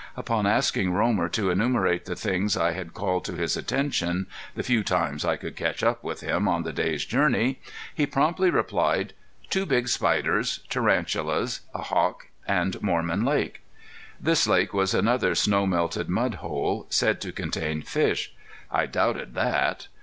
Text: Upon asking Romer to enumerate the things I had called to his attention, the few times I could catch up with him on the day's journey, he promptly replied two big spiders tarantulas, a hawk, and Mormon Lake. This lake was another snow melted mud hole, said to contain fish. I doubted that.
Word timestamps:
Upon 0.17 0.47
asking 0.47 0.93
Romer 0.93 1.29
to 1.29 1.51
enumerate 1.51 2.05
the 2.05 2.15
things 2.15 2.57
I 2.57 2.71
had 2.71 2.95
called 2.95 3.23
to 3.25 3.33
his 3.35 3.55
attention, 3.55 4.25
the 4.55 4.63
few 4.63 4.83
times 4.83 5.23
I 5.23 5.35
could 5.37 5.55
catch 5.55 5.83
up 5.83 6.03
with 6.03 6.21
him 6.21 6.47
on 6.47 6.63
the 6.63 6.73
day's 6.73 7.05
journey, 7.05 7.59
he 7.93 8.07
promptly 8.07 8.49
replied 8.49 9.13
two 9.51 9.63
big 9.63 9.87
spiders 9.89 10.61
tarantulas, 10.71 11.59
a 11.75 11.83
hawk, 11.83 12.29
and 12.47 12.81
Mormon 12.81 13.23
Lake. 13.23 13.61
This 14.19 14.47
lake 14.47 14.73
was 14.73 14.95
another 14.95 15.35
snow 15.35 15.67
melted 15.67 16.09
mud 16.09 16.33
hole, 16.41 16.87
said 16.89 17.21
to 17.21 17.31
contain 17.31 17.83
fish. 17.83 18.33
I 18.71 18.87
doubted 18.87 19.35
that. 19.35 19.87